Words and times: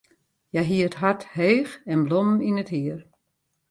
Hja 0.51 0.61
hie 0.69 0.83
it 0.87 0.99
hart 1.01 1.23
heech 1.35 1.73
en 1.91 1.99
blommen 2.05 2.39
yn 2.49 2.61
it 2.63 2.71
hier. 2.75 2.99